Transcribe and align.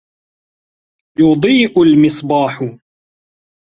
يُضِيءُ 1.19 1.81
الْمِصْبَاحُ. 1.81 2.75